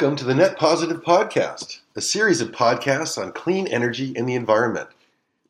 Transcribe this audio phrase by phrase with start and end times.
[0.00, 4.36] Welcome to the Net Positive Podcast, a series of podcasts on clean energy and the
[4.36, 4.88] environment.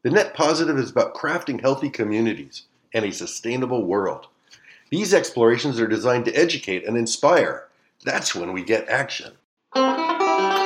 [0.03, 2.63] The Net Positive is about crafting healthy communities
[2.95, 4.29] and a sustainable world.
[4.89, 7.69] These explorations are designed to educate and inspire.
[8.07, 9.35] That's when we get action.
[9.75, 10.63] I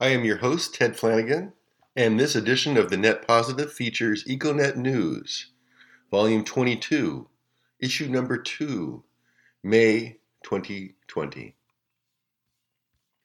[0.00, 1.52] am your host, Ted Flanigan,
[1.94, 5.52] and this edition of the Net Positive features EcoNet News,
[6.10, 7.28] Volume 22,
[7.84, 9.04] Issue Number 2,
[9.62, 11.54] May 2020.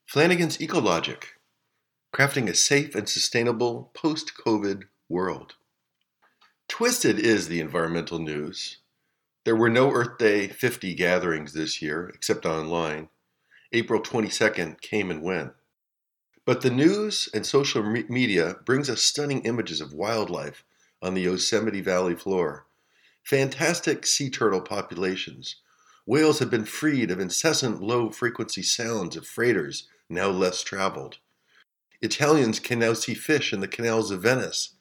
[0.05, 1.23] Flanigan's Ecologic
[2.13, 5.55] Crafting a Safe and Sustainable Post COVID World.
[6.67, 8.79] Twisted is the environmental news.
[9.45, 13.07] There were no Earth Day 50 gatherings this year, except online.
[13.71, 15.53] April 22nd came and went.
[16.43, 20.65] But the news and social media brings us stunning images of wildlife
[21.01, 22.65] on the Yosemite Valley floor.
[23.29, 25.57] Fantastic sea turtle populations.
[26.07, 31.19] Whales have been freed of incessant low frequency sounds of freighters now less traveled.
[32.01, 34.73] Italians can now see fish in the canals of Venice.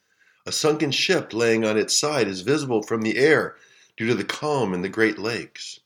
[0.47, 3.55] A sunken ship laying on its side is visible from the air
[3.95, 5.81] due to the calm in the Great Lakes.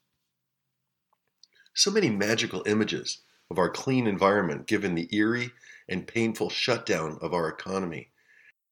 [1.74, 5.52] So many magical images of our clean environment given the eerie
[5.90, 8.12] and painful shutdown of our economy.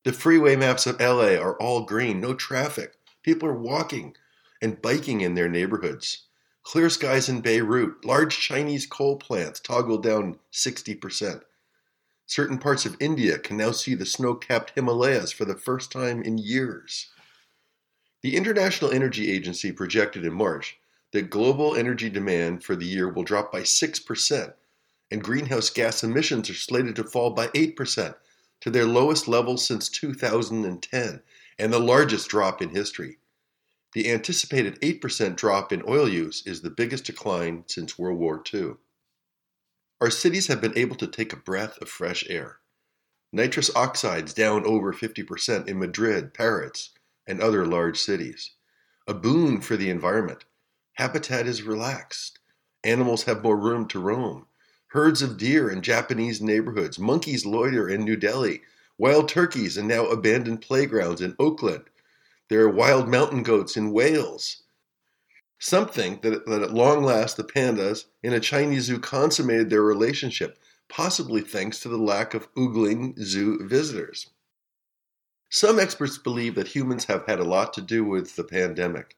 [0.05, 2.93] The freeway maps of LA are all green, no traffic.
[3.23, 4.15] People are walking
[4.61, 6.23] and biking in their neighborhoods.
[6.63, 11.41] Clear skies in Beirut, large Chinese coal plants toggle down 60%.
[12.27, 16.21] Certain parts of India can now see the snow capped Himalayas for the first time
[16.21, 17.09] in years.
[18.21, 20.77] The International Energy Agency projected in March
[21.11, 24.53] that global energy demand for the year will drop by 6%,
[25.11, 28.15] and greenhouse gas emissions are slated to fall by 8%
[28.61, 31.21] to their lowest level since 2010
[31.61, 33.19] and the largest drop in history.
[33.93, 38.71] The anticipated 8% drop in oil use is the biggest decline since World War II.
[40.01, 42.57] Our cities have been able to take a breath of fresh air.
[43.31, 46.89] Nitrous oxides down over 50% in Madrid, Paris,
[47.27, 48.55] and other large cities.
[49.07, 50.45] A boon for the environment.
[50.93, 52.39] Habitat is relaxed.
[52.83, 54.47] Animals have more room to roam.
[54.87, 56.97] Herds of deer in Japanese neighborhoods.
[56.97, 58.63] Monkeys loiter in New Delhi.
[59.01, 61.85] Wild turkeys in now abandoned playgrounds in Oakland.
[62.49, 64.61] There are wild mountain goats in Wales.
[65.57, 70.59] Something that, that at long last the pandas in a Chinese zoo consummated their relationship,
[70.87, 74.29] possibly thanks to the lack of oogling zoo visitors.
[75.49, 79.17] Some experts believe that humans have had a lot to do with the pandemic.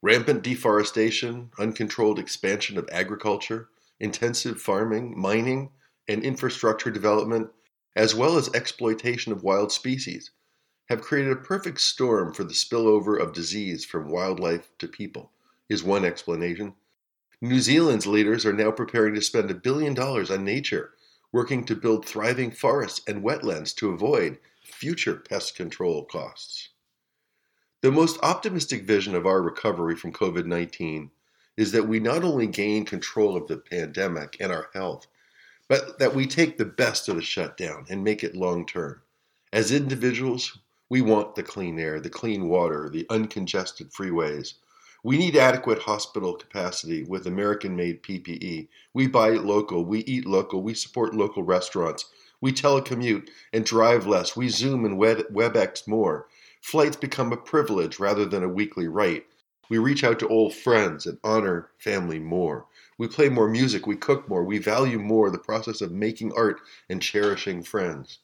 [0.00, 3.68] Rampant deforestation, uncontrolled expansion of agriculture,
[3.98, 5.70] intensive farming, mining,
[6.06, 7.50] and infrastructure development,
[7.96, 10.30] as well as exploitation of wild species,
[10.88, 15.32] have created a perfect storm for the spillover of disease from wildlife to people,
[15.68, 16.74] is one explanation.
[17.40, 20.94] New Zealand's leaders are now preparing to spend a billion dollars on nature,
[21.30, 26.70] working to build thriving forests and wetlands to avoid future pest control costs.
[27.80, 31.10] The most optimistic vision of our recovery from COVID 19
[31.56, 35.06] is that we not only gain control of the pandemic and our health,
[35.68, 39.02] but that we take the best of the shutdown and make it long term.
[39.52, 40.58] As individuals,
[40.88, 44.54] we want the clean air, the clean water, the uncongested freeways.
[45.04, 48.68] We need adequate hospital capacity with American made PPE.
[48.94, 52.06] We buy local, we eat local, we support local restaurants,
[52.40, 56.26] we telecommute and drive less, we Zoom and WebEx more.
[56.60, 59.24] Flights become a privilege rather than a weekly right.
[59.68, 62.66] We reach out to old friends and honor family more.
[62.96, 66.60] We play more music, we cook more, we value more the process of making art
[66.88, 68.18] and cherishing friends.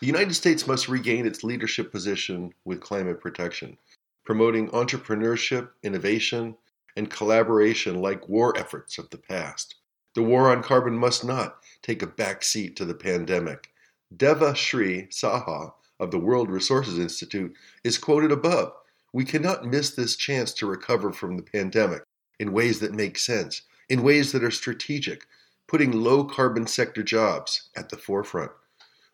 [0.00, 3.78] The United States must regain its leadership position with climate protection,
[4.24, 6.56] promoting entrepreneurship, innovation,
[6.96, 9.76] and collaboration like war efforts of the past.
[10.14, 13.70] The war on carbon must not take a back seat to the pandemic.
[14.14, 17.54] Devashree Saha of the World Resources Institute
[17.84, 18.72] is quoted above
[19.12, 22.02] we cannot miss this chance to recover from the pandemic
[22.38, 25.26] in ways that make sense, in ways that are strategic,
[25.68, 28.50] putting low carbon sector jobs at the forefront.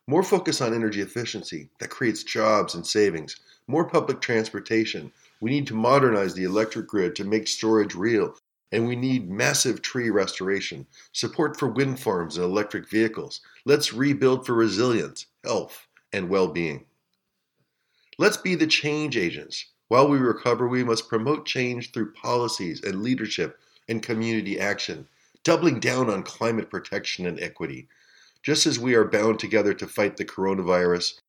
[0.07, 3.37] More focus on energy efficiency that creates jobs and savings,
[3.67, 5.13] more public transportation.
[5.41, 8.35] We need to modernize the electric grid to make storage real,
[8.71, 13.41] and we need massive tree restoration, support for wind farms and electric vehicles.
[13.65, 16.87] Let's rebuild for resilience, health, and well being.
[18.17, 23.03] Let's be the change agents while we recover, we must promote change through policies and
[23.03, 23.59] leadership
[23.89, 25.09] and community action,
[25.45, 27.89] doubling down on climate protection and equity.
[28.43, 31.21] Just as we are bound together to fight the coronavirus,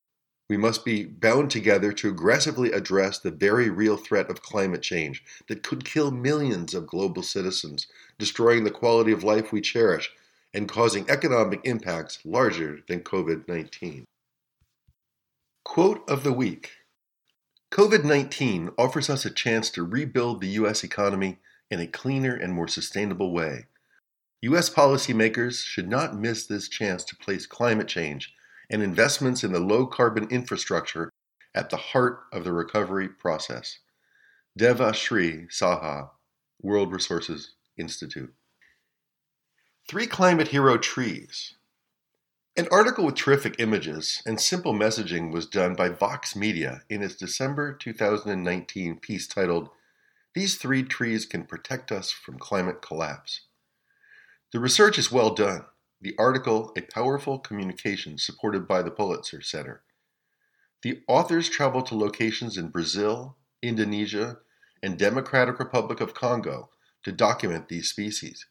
[0.50, 5.24] We must be bound together to aggressively address the very real threat of climate change
[5.48, 7.86] that could kill millions of global citizens,
[8.18, 10.12] destroying the quality of life we cherish
[10.52, 14.06] and causing economic impacts larger than COVID 19.
[15.64, 16.72] Quote of the Week
[17.71, 20.83] COVID 19 offers us a chance to rebuild the U.S.
[20.83, 21.38] economy
[21.69, 23.68] in a cleaner and more sustainable way.
[24.42, 24.71] U.S.
[24.71, 28.33] policymakers should not miss this chance to place climate change
[28.71, 31.12] and investments in the low carbon infrastructure
[31.54, 33.77] at the heart of the recovery process.
[34.60, 36.10] Devashree Saha,
[36.62, 38.33] World Resources Institute.
[39.88, 41.54] Three Climate Hero Trees.
[42.57, 47.16] An article with terrific images and simple messaging was done by Vox Media in its
[47.16, 49.69] December 2019 piece titled,
[50.34, 53.42] These Three Trees Can Protect Us from Climate Collapse.
[54.51, 55.66] The research is well done
[56.01, 59.84] the article A Powerful Communication supported by the Pulitzer Center.
[60.81, 64.38] The authors traveled to locations in Brazil, Indonesia,
[64.81, 66.69] and Democratic Republic of Congo
[67.04, 68.45] to document these species.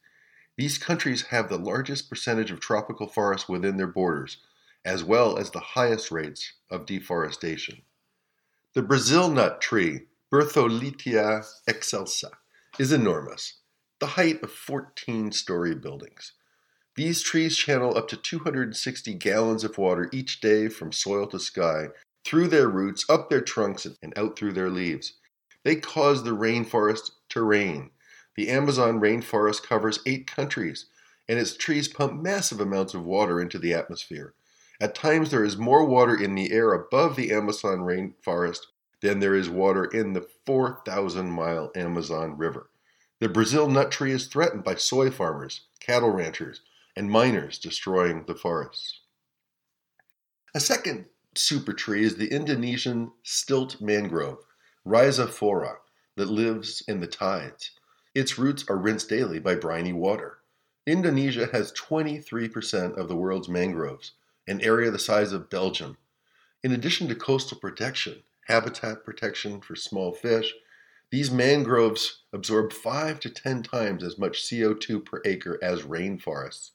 [0.58, 4.38] These countries have the largest percentage of tropical forests within their borders,
[4.84, 7.82] as well as the highest rates of deforestation.
[8.74, 12.32] The Brazil nut tree, Bertholletia excelsa,
[12.76, 13.60] is enormous,
[14.00, 16.32] the height of 14 story buildings.
[16.96, 21.90] These trees channel up to 260 gallons of water each day from soil to sky,
[22.24, 25.12] through their roots, up their trunks, and out through their leaves.
[25.62, 27.90] They cause the rainforest to rain.
[28.38, 30.86] The Amazon rainforest covers eight countries,
[31.28, 34.32] and its trees pump massive amounts of water into the atmosphere.
[34.80, 38.60] At times, there is more water in the air above the Amazon rainforest
[39.00, 42.70] than there is water in the 4,000 mile Amazon River.
[43.18, 46.60] The Brazil nut tree is threatened by soy farmers, cattle ranchers,
[46.94, 49.00] and miners destroying the forests.
[50.54, 54.44] A second super tree is the Indonesian stilt mangrove,
[54.86, 55.78] Rhizophora,
[56.14, 57.72] that lives in the tides.
[58.14, 60.38] Its roots are rinsed daily by briny water.
[60.86, 64.12] Indonesia has 23% of the world's mangroves,
[64.46, 65.98] an area the size of Belgium.
[66.62, 70.54] In addition to coastal protection, habitat protection for small fish,
[71.10, 76.70] these mangroves absorb 5 to 10 times as much CO2 per acre as rainforests.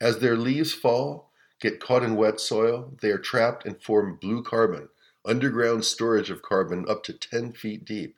[0.00, 1.30] As their leaves fall,
[1.60, 4.88] get caught in wet soil, they are trapped and form blue carbon,
[5.24, 8.16] underground storage of carbon up to 10 feet deep.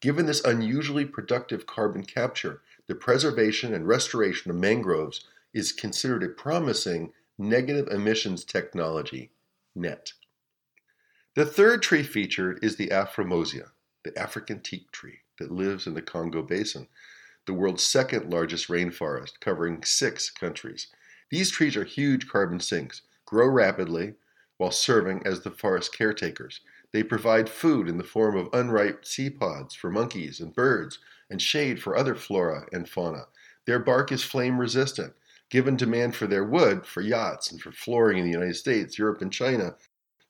[0.00, 6.28] Given this unusually productive carbon capture, the preservation and restoration of mangroves is considered a
[6.28, 9.30] promising negative emissions technology,
[9.74, 10.12] NET.
[11.34, 13.70] The third tree featured is the Afrormosia,
[14.04, 16.88] the African teak tree that lives in the Congo Basin,
[17.46, 20.88] the world's second largest rainforest, covering six countries.
[21.30, 24.14] These trees are huge carbon sinks, grow rapidly
[24.58, 26.60] while serving as the forest caretakers.
[26.92, 30.98] They provide food in the form of unripe sea pods for monkeys and birds,
[31.30, 33.26] and shade for other flora and fauna.
[33.66, 35.12] Their bark is flame resistant.
[35.50, 39.22] Given demand for their wood for yachts and for flooring in the United States, Europe,
[39.22, 39.76] and China,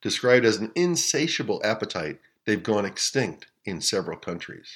[0.00, 4.69] described as an insatiable appetite, they've gone extinct in several countries.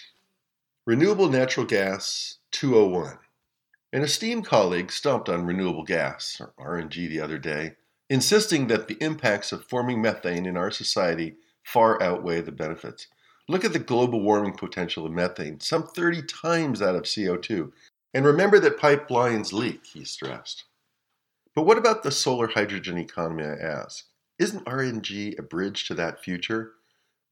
[0.84, 3.18] Renewable natural gas 201.
[3.92, 7.74] An esteemed colleague stumped on renewable gas, or RNG, the other day,
[8.08, 13.06] insisting that the impacts of forming methane in our society far outweigh the benefits.
[13.48, 17.72] Look at the global warming potential of methane, some 30 times that of CO2.
[18.14, 20.64] And remember that pipelines leak, he stressed.
[21.54, 24.06] But what about the solar hydrogen economy, I ask?
[24.38, 26.72] Isn't RNG a bridge to that future?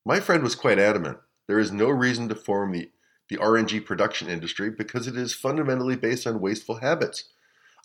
[0.04, 1.18] My friend was quite adamant.
[1.46, 2.90] There is no reason to form the
[3.30, 7.25] the RNG production industry because it is fundamentally based on wasteful habits.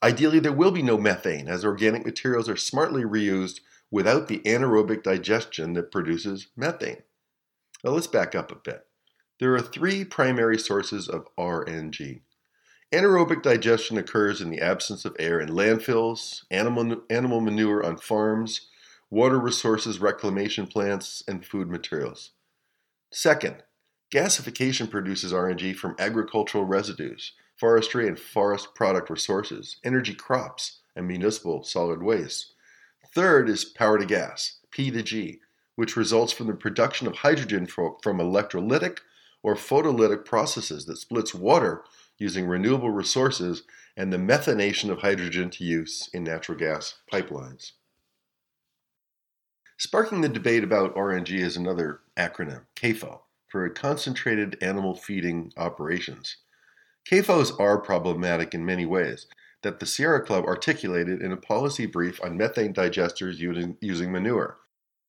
[0.04, 3.62] Ideally, there will be no methane as organic materials are smartly reused
[3.92, 7.04] without the anaerobic digestion that produces methane.
[7.84, 8.86] Now let's back up a bit.
[9.40, 12.22] There are three primary sources of RNG.
[12.94, 18.70] Anaerobic digestion occurs in the absence of air in landfills, animal, animal manure on farms,
[19.10, 22.32] water resources reclamation plants, and food materials.
[23.12, 23.64] Second,
[24.12, 31.64] Gasification produces RNG from agricultural residues, forestry and forest product resources, energy crops, and municipal
[31.64, 32.54] solid waste.
[33.16, 35.40] Third is power to gas, P to G,
[35.76, 39.00] which results from the production of hydrogen from electrolytic
[39.42, 41.86] or photolytic processes that splits water
[42.18, 43.64] using renewable resources
[43.96, 47.72] and the methanation of hydrogen to use in natural gas pipelines.
[49.78, 56.36] Sparking the debate about RNG is another acronym, CAFO, for concentrated animal feeding operations.
[57.10, 59.28] CAFOs are problematic in many ways
[59.66, 64.60] that the Sierra Club articulated in a policy brief on methane digesters using, using manure.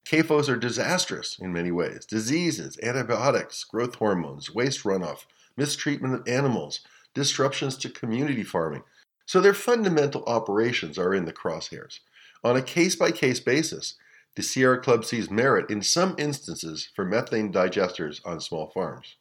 [0.08, 5.26] CAFOs are disastrous in many ways diseases, antibiotics, growth hormones, waste runoff,
[5.58, 6.80] mistreatment of animals,
[7.12, 8.82] disruptions to community farming.
[9.26, 12.00] So their fundamental operations are in the crosshairs.
[12.42, 13.96] On a case by case basis,
[14.36, 19.16] the Sierra Club sees merit in some instances for methane digesters on small farms.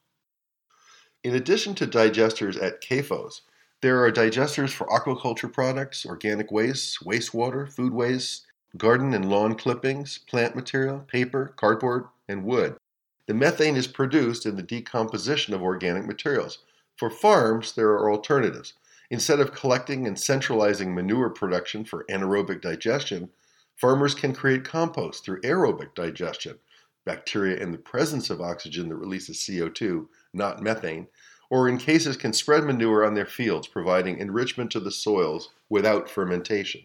[1.26, 3.42] In addition to digesters at CAFOs,
[3.86, 10.18] there are digesters for aquaculture products, organic wastes, wastewater, food waste, garden and lawn clippings,
[10.28, 12.76] plant material, paper, cardboard, and wood.
[13.28, 16.64] The methane is produced in the decomposition of organic materials.
[16.98, 18.74] For farms, there are alternatives.
[19.12, 23.30] Instead of collecting and centralizing manure production for anaerobic digestion,
[23.76, 26.58] farmers can create compost through aerobic digestion,
[27.06, 31.06] bacteria in the presence of oxygen that releases CO2, not methane,
[31.50, 36.10] or in cases can spread manure on their fields, providing enrichment to the soils without
[36.10, 36.82] fermentation.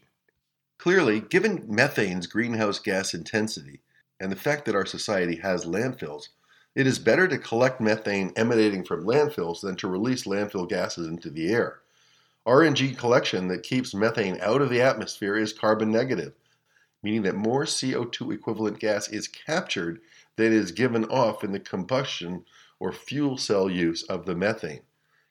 [0.79, 3.81] Clearly, given methane's greenhouse gas intensity
[4.19, 6.29] and the fact that our society has landfills,
[6.75, 11.31] it is better to collect methane emanating from landfills than to release landfill gases into
[11.31, 11.81] the air.
[12.47, 16.33] RNG collection that keeps methane out of the atmosphere is carbon negative,
[17.03, 20.01] meaning that more CO2 equivalent gas is captured
[20.37, 22.45] than is given off in the combustion
[22.81, 24.81] or fuel cell use of the methane.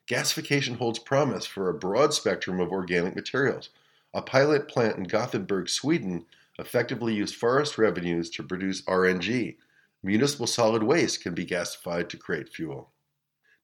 [0.08, 3.68] Gasification holds promise for a broad spectrum of organic materials,
[4.14, 6.24] a pilot plant in Gothenburg, Sweden,
[6.58, 9.56] effectively used forest revenues to produce RNG.
[10.02, 12.90] Municipal solid waste can be gasified to create fuel.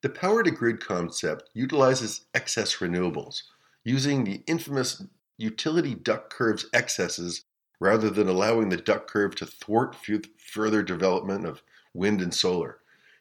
[0.02, 3.42] The power to grid concept utilizes excess renewables,
[3.82, 5.02] using the infamous
[5.38, 7.44] utility duck curve's excesses
[7.80, 9.96] rather than allowing the duck curve to thwart
[10.38, 11.62] further development of
[11.92, 12.78] wind and solar.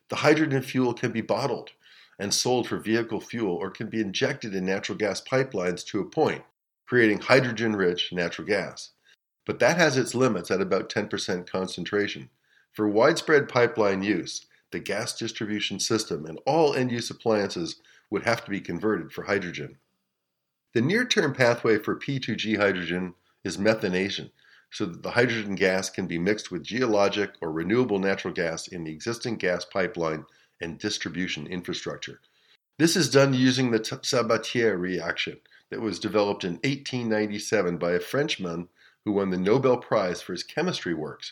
[0.10, 1.72] The hydrogen fuel can be bottled
[2.20, 6.06] and sold for vehicle fuel or can be injected in natural gas pipelines to a
[6.06, 6.44] point,
[6.86, 8.92] creating hydrogen rich natural gas.
[9.46, 12.30] But that has its limits at about 10% concentration.
[12.74, 18.44] For widespread pipeline use, the gas distribution system and all end use appliances would have
[18.46, 19.78] to be converted for hydrogen.
[20.74, 24.32] The near term pathway for P2G hydrogen is methanation,
[24.76, 28.84] so that the hydrogen gas can be mixed with geologic or renewable natural gas in
[28.84, 30.26] the existing gas pipeline
[30.60, 32.20] and distribution infrastructure.
[32.78, 35.38] This is done using the Sabatier reaction,
[35.70, 38.68] that was developed in 1897 by a Frenchman
[39.06, 41.32] who won the Nobel Prize for his chemistry works.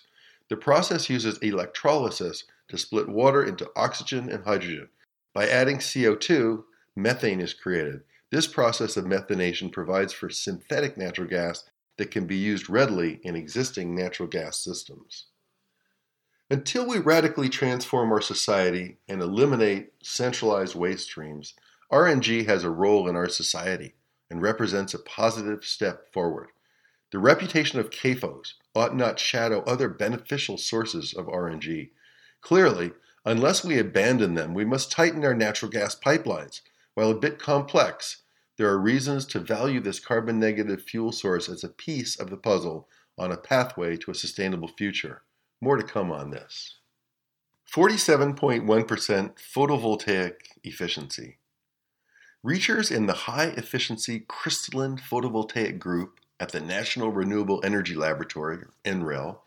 [0.49, 4.87] The process uses electrolysis to split water into oxygen and hydrogen.
[5.33, 6.63] By adding CO2,
[6.95, 8.03] methane is created.
[8.31, 11.65] This process of methanation provides for synthetic natural gas
[11.97, 15.27] that can be used readily in existing natural gas systems.
[16.49, 21.53] Until we radically transform our society and eliminate centralized waste streams,
[21.91, 23.95] RNG has a role in our society
[24.29, 26.49] and represents a positive step forward.
[27.11, 31.91] The reputation of CAFOs ought not shadow other beneficial sources of RNG.
[32.41, 32.91] Clearly,
[33.23, 36.61] unless we abandon them, we must tighten our natural gas pipelines.
[36.95, 38.22] While a bit complex,
[38.63, 42.37] there are reasons to value this carbon negative fuel source as a piece of the
[42.37, 45.23] puzzle on a pathway to a sustainable future.
[45.59, 46.77] More to come on this.
[47.69, 48.63] 47.1%
[49.53, 51.39] photovoltaic efficiency.
[52.41, 59.39] Researchers in the High Efficiency Crystalline Photovoltaic Group at the National Renewable Energy Laboratory, NREL,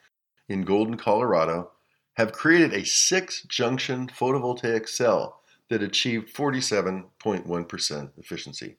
[0.47, 1.71] in Golden, Colorado,
[2.19, 8.77] have created a six junction photovoltaic cell that achieved 47.1% efficiency.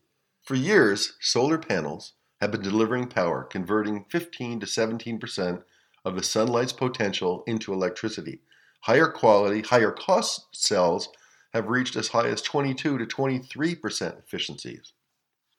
[0.47, 5.61] For years, solar panels have been delivering power, converting 15 to 17%
[6.05, 8.39] of the sunlight's potential into electricity.
[8.83, 11.09] Higher quality, higher cost cells
[11.53, 14.93] have reached as high as 22 to 23% efficiencies.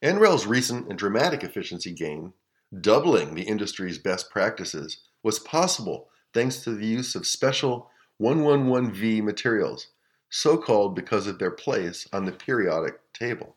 [0.02, 2.32] NREL's recent and dramatic efficiency gain,
[2.80, 9.88] doubling the industry's best practices, was possible thanks to the use of special III-V materials,
[10.30, 13.54] so called because of their place on the periodic table.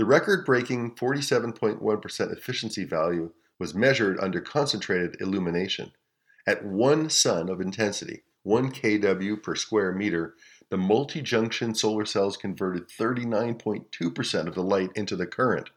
[0.00, 5.92] The record breaking 47.1% efficiency value was measured under concentrated illumination.
[6.46, 10.36] At one sun of intensity, 1 kW per square meter,
[10.70, 15.68] the multi-junction solar cells converted 39.2% of the light into the current.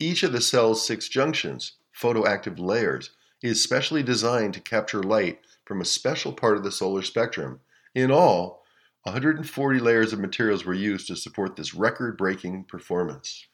[0.00, 5.80] Each of the cell's six junctions, photoactive layers, is specially designed to capture light from
[5.80, 7.60] a special part of the solar spectrum.
[7.94, 8.63] In all,
[9.04, 13.46] 140 layers of materials were used to support this record-breaking performance.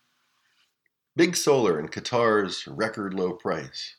[1.16, 3.97] Big Solar and Qatar's record low price.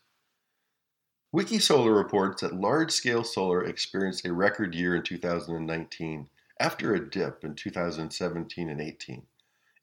[1.35, 7.55] Wikisolar reports that large-scale solar experienced a record year in 2019 after a dip in
[7.55, 9.23] 2017 and 18.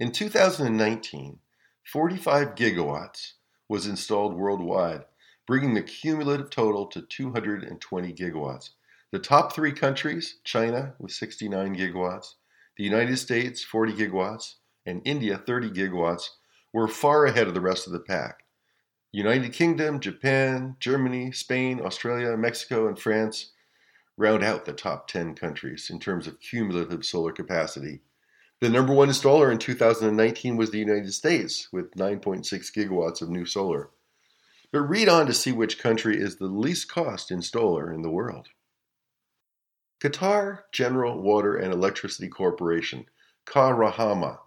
[0.00, 1.38] In 2019,
[1.84, 3.32] 45 gigawatts
[3.68, 5.04] was installed worldwide,
[5.46, 8.70] bringing the cumulative total to 220 gigawatts.
[9.10, 12.34] The top three countries China with 69 gigawatts,
[12.76, 16.28] the United States 40 gigawatts, and India 30 gigawatts
[16.74, 18.44] were far ahead of the rest of the pack.
[19.10, 23.52] United Kingdom, Japan, Germany, Spain, Australia, Mexico, and France
[24.18, 28.02] round out the top 10 countries in terms of cumulative solar capacity.
[28.60, 33.46] The number one installer in 2019 was the United States with 9.6 gigawatts of new
[33.46, 33.88] solar.
[34.70, 38.48] But read on to see which country is the least cost installer in the world.
[40.00, 43.06] Qatar General Water and Electricity Corporation,
[43.46, 44.38] Kahramaa,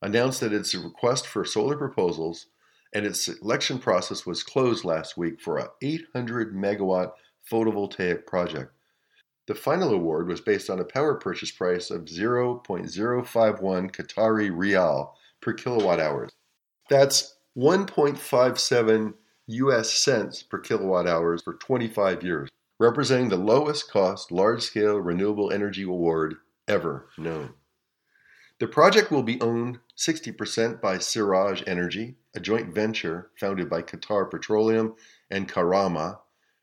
[0.00, 2.46] announced that its request for solar proposals
[2.94, 7.12] and its selection process was closed last week for a 800 megawatt
[7.50, 8.72] photovoltaic project.
[9.46, 15.52] The final award was based on a power purchase price of 0.051 Qatari rial per
[15.52, 16.28] kilowatt hour.
[16.88, 19.14] That's 1.57
[19.48, 22.48] US cents per kilowatt hours for 25 years,
[22.78, 26.36] representing the lowest cost large scale renewable energy award
[26.68, 27.54] ever known.
[28.58, 34.30] The project will be owned 60% by Siraj Energy, a joint venture founded by Qatar
[34.30, 34.94] Petroleum
[35.30, 36.18] and Kahramaa,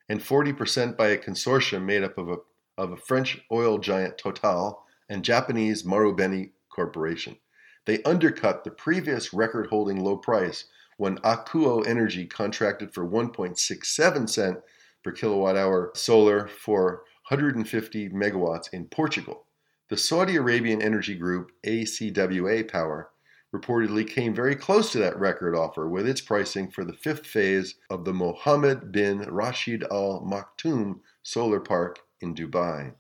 [0.10, 2.38] and 40% by a consortium made up of a,
[2.78, 7.38] of a French oil giant Total and Japanese Marubeni Corporation.
[7.86, 10.66] They undercut the previous record holding low price
[10.98, 14.60] when Akuo Energy contracted for 1.67 cent
[15.04, 19.46] per kilowatt hour solar for 150 megawatts in Portugal.
[19.90, 23.10] The Saudi Arabian energy group ACWA Power
[23.54, 27.76] reportedly came very close to that record offer with its pricing for the fifth phase
[27.90, 32.94] of the Mohammed bin Rashid Al Maktoum solar park in Dubai.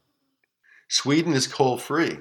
[0.88, 2.19] Sweden is coal free.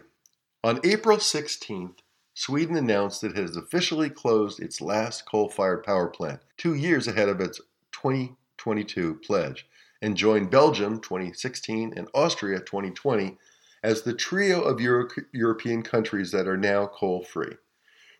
[0.64, 1.98] On April 16th,
[2.34, 7.06] Sweden announced that it has officially closed its last coal fired power plant, two years
[7.06, 7.60] ahead of its
[7.92, 9.66] 2022 pledge,
[10.02, 13.38] and joined Belgium 2016 and Austria 2020
[13.82, 17.56] as the trio of Euro- European countries that are now coal free.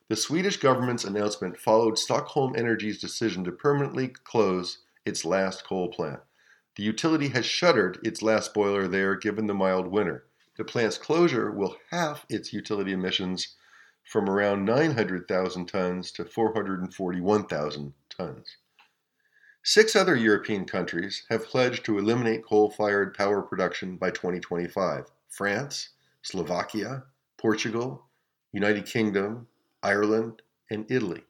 [0.09, 6.21] The Swedish government's announcement followed Stockholm Energy's decision to permanently close its last coal plant.
[6.77, 10.25] The utility has shuttered its last boiler there given the mild winter.
[10.57, 13.57] The plant's closure will halve its utility emissions
[14.05, 18.57] from around 900,000 tons to 441,000 tons.
[19.65, 25.91] Six other European countries have pledged to eliminate coal fired power production by 2025 France,
[26.21, 27.05] Slovakia,
[27.39, 28.07] Portugal,
[28.51, 29.47] United Kingdom,
[29.81, 31.23] Ireland, and Italy.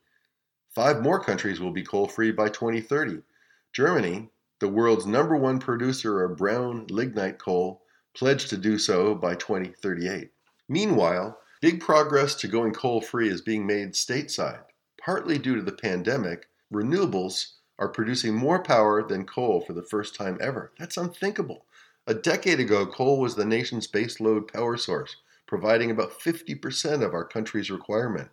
[0.70, 3.22] Five more countries will be coal free by 2030.
[3.70, 7.82] Germany, the world's number one producer of brown lignite coal,
[8.14, 10.30] pledged to do so by 2038.
[10.70, 14.64] Meanwhile, big progress to going coal free is being made stateside.
[14.98, 20.14] Partly due to the pandemic, renewables are producing more power than coal for the first
[20.14, 20.70] time ever.
[20.78, 21.64] That's unthinkable.
[22.06, 25.16] A decade ago, coal was the nation's baseload power source,
[25.48, 28.28] providing about 50% of our country's requirement.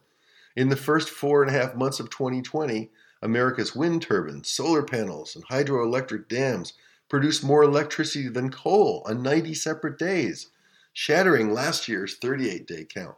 [0.55, 2.91] In the first four and a half months of 2020,
[3.23, 6.73] America's wind turbines, solar panels, and hydroelectric dams
[7.09, 10.51] produced more electricity than coal on 90 separate days,
[10.93, 13.17] shattering last year's 38 day count.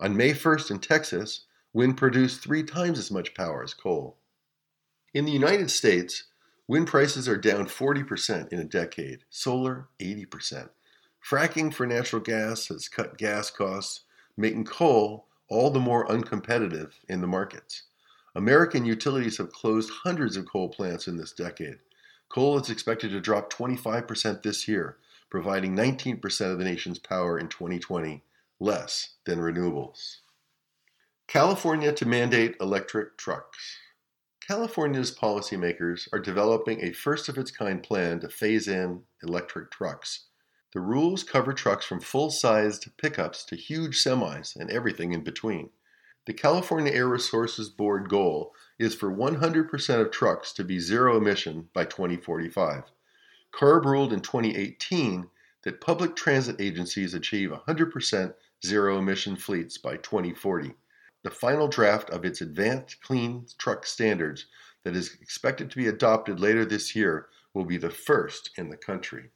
[0.00, 4.18] On May 1st in Texas, wind produced three times as much power as coal.
[5.14, 6.24] In the United States,
[6.66, 10.70] wind prices are down 40% in a decade, solar 80%.
[11.22, 14.04] Fracking for natural gas has cut gas costs,
[14.38, 17.82] making coal all the more uncompetitive in the markets.
[18.34, 21.78] American utilities have closed hundreds of coal plants in this decade.
[22.30, 24.96] Coal is expected to drop 25% this year,
[25.28, 28.22] providing 19% of the nation's power in 2020,
[28.58, 30.16] less than renewables.
[31.26, 33.76] California to mandate electric trucks.
[34.48, 40.24] California's policymakers are developing a first of its kind plan to phase in electric trucks.
[40.72, 45.70] The rules cover trucks from full sized pickups to huge semis and everything in between.
[46.26, 51.68] The California Air Resources Board goal is for 100% of trucks to be zero emission
[51.72, 52.90] by 2045.
[53.52, 55.28] CARB ruled in 2018
[55.62, 60.74] that public transit agencies achieve 100% zero emission fleets by 2040.
[61.22, 64.46] The final draft of its Advanced Clean Truck Standards,
[64.82, 68.76] that is expected to be adopted later this year, will be the first in the
[68.76, 69.30] country.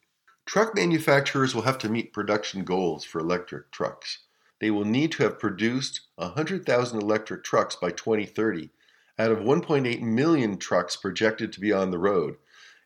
[0.47, 4.21] Truck manufacturers will have to meet production goals for electric trucks.
[4.61, 8.71] They will need to have produced 100,000 electric trucks by 2030
[9.19, 12.37] out of 1.8 million trucks projected to be on the road,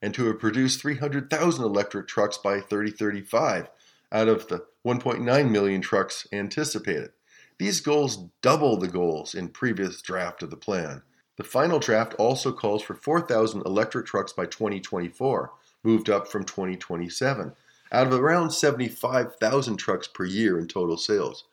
[0.03, 3.69] and to have produced 300,000 electric trucks by 3035
[4.13, 7.13] out of the 1.9 million trucks anticipated.
[7.61, 11.03] These goals double the goals in previous draft of the plan.
[11.37, 17.53] The final draft also calls for 4,000 electric trucks by 2024, moved up from 2027,
[17.93, 21.45] out of around 75,000 trucks per year in total sales.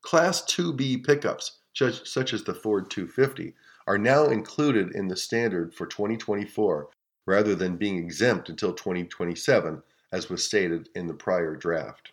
[0.00, 3.54] Class 2B pickups, such as the Ford 250,
[3.86, 6.88] are now included in the standard for 2024
[7.24, 12.10] rather than being exempt until 2027, as was stated in the prior draft.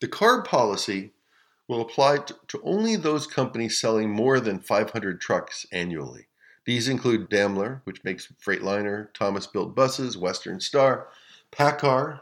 [0.00, 1.10] The CARB policy
[1.68, 6.26] will apply to only those companies selling more than 500 trucks annually.
[6.64, 11.08] These include Daimler, which makes Freightliner, Thomas Built Buses, Western Star,
[11.52, 12.20] PACCAR,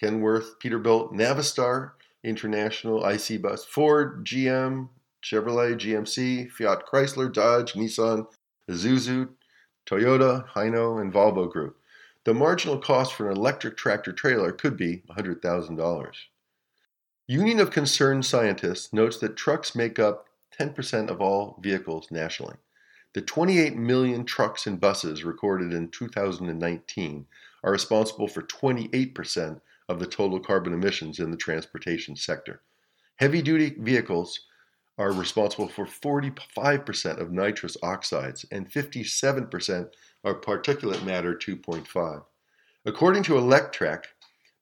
[0.00, 1.92] Kenworth, Peterbilt, Navistar,
[2.24, 4.88] International, IC Bus, Ford, GM,
[5.22, 8.26] Chevrolet, GMC, Fiat Chrysler, Dodge, Nissan,
[8.68, 9.28] Isuzu,
[9.86, 11.76] Toyota, Hino, and Volvo Group.
[12.24, 16.12] The marginal cost for an electric tractor trailer could be $100,000.
[17.28, 20.26] Union of Concerned Scientists notes that trucks make up
[20.58, 22.56] 10% of all vehicles nationally.
[23.14, 27.26] The 28 million trucks and buses recorded in 2019
[27.62, 32.60] are responsible for 28% of the total carbon emissions in the transportation sector.
[33.16, 34.40] Heavy duty vehicles
[34.98, 39.90] are responsible for 45% of nitrous oxides and 57%
[40.24, 42.24] of particulate matter 2.5.
[42.84, 44.04] According to Electrek,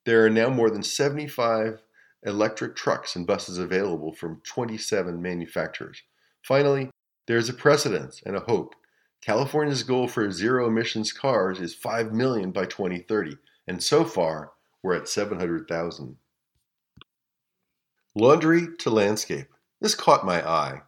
[0.04, 1.80] there are now more than 75
[2.24, 6.02] electric trucks and buses available from 27 manufacturers.
[6.42, 6.90] Finally,
[7.26, 8.74] there is a precedence and a hope.
[9.22, 14.52] California's goal for zero emissions cars is 5 million by 2030, and so far,
[14.82, 16.16] we're at 700,000.
[18.14, 19.48] Laundry to landscape.
[19.80, 20.82] This caught my eye.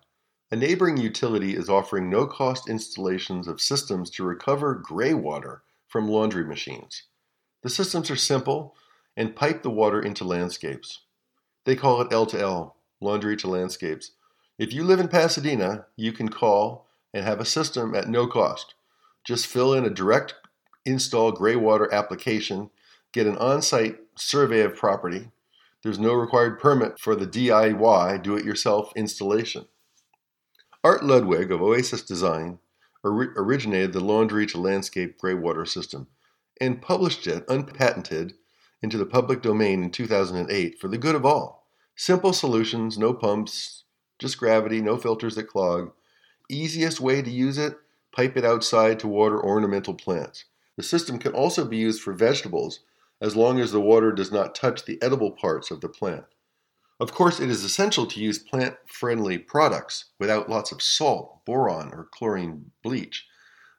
[0.50, 6.08] A neighboring utility is offering no cost installations of systems to recover gray water from
[6.08, 7.04] laundry machines.
[7.62, 8.74] The systems are simple
[9.16, 11.00] and pipe the water into landscapes.
[11.64, 14.12] They call it L2L, laundry to landscapes.
[14.58, 18.74] If you live in Pasadena, you can call and have a system at no cost.
[19.24, 20.34] Just fill in a direct
[20.84, 22.70] install gray water application,
[23.12, 25.30] get an on site survey of property.
[25.82, 29.66] There's no required permit for the DIY do it yourself installation.
[30.84, 32.58] Art Ludwig of Oasis Design
[33.04, 36.08] originated the laundry to landscape gray water system
[36.60, 38.34] and published it unpatented
[38.82, 41.66] into the public domain in 2008 for the good of all.
[41.94, 43.84] Simple solutions, no pumps,
[44.18, 45.92] just gravity, no filters that clog.
[46.50, 47.76] Easiest way to use it
[48.12, 50.44] pipe it outside to water ornamental plants.
[50.76, 52.80] The system can also be used for vegetables
[53.20, 56.24] as long as the water does not touch the edible parts of the plant.
[57.00, 61.92] Of course, it is essential to use plant friendly products without lots of salt, boron,
[61.92, 63.26] or chlorine bleach.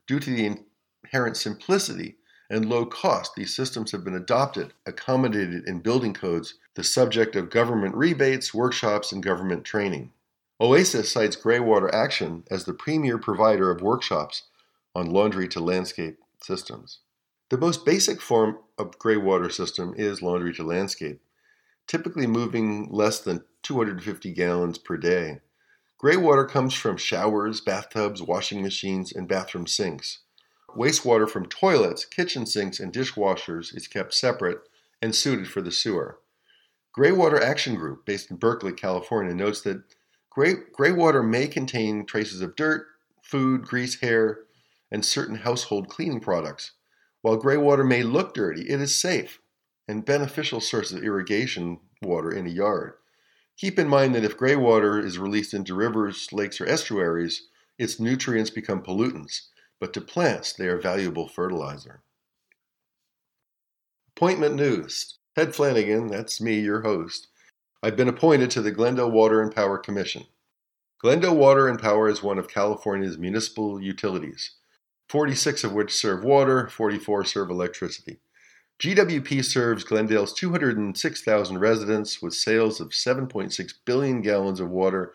[0.07, 0.57] Due to the
[1.05, 2.17] inherent simplicity
[2.53, 7.49] and low cost, these systems have been adopted, accommodated in building codes, the subject of
[7.49, 10.11] government rebates, workshops, and government training.
[10.61, 14.43] Oasis cites Graywater Action as the premier provider of workshops
[14.93, 16.99] on laundry to landscape systems.
[17.49, 21.21] The most basic form of graywater system is laundry to landscape,
[21.87, 25.39] typically moving less than 250 gallons per day.
[26.01, 30.19] Graywater comes from showers, bathtubs, washing machines, and bathroom sinks.
[30.75, 34.59] Wastewater from toilets, kitchen sinks, and dishwashers is kept separate
[35.01, 36.19] and suited for the sewer.
[36.97, 39.83] Graywater Action Group, based in Berkeley, California, notes that
[40.31, 42.87] gray, graywater may contain traces of dirt,
[43.21, 44.41] food, grease, hair,
[44.91, 46.71] and certain household cleaning products.
[47.21, 49.39] While graywater may look dirty, it is safe
[49.87, 52.93] and beneficial source of irrigation water in a yard.
[53.57, 58.49] Keep in mind that if graywater is released into rivers, lakes, or estuaries, its nutrients
[58.49, 62.01] become pollutants but to plants they are valuable fertilizer.
[64.15, 65.17] Appointment news.
[65.35, 67.27] Ted Flanigan, that's me, your host.
[67.81, 70.25] I've been appointed to the Glendale Water and Power Commission.
[71.01, 74.51] Glendale Water and Power is one of California's municipal utilities,
[75.09, 78.19] 46 of which serve water, 44 serve electricity.
[78.79, 85.13] GWP serves Glendale's 206,000 residents with sales of 7.6 billion gallons of water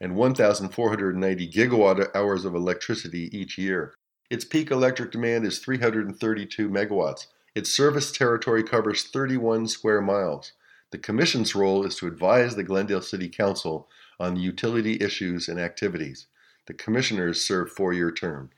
[0.00, 3.94] and 1,490 gigawatt hours of electricity each year.
[4.30, 7.26] Its peak electric demand is 332 megawatts.
[7.54, 10.52] Its service territory covers 31 square miles.
[10.92, 13.88] The Commission's role is to advise the Glendale City Council
[14.20, 16.26] on utility issues and activities.
[16.66, 18.50] The Commissioners serve four year terms.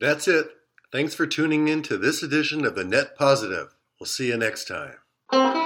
[0.00, 0.48] That's it.
[0.90, 3.74] Thanks for tuning in to this edition of the Net Positive.
[4.00, 5.59] We'll see you next time.